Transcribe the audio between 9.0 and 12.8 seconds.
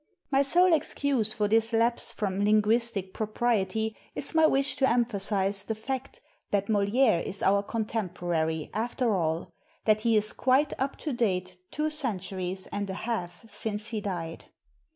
all, that he is quite up to date two centuries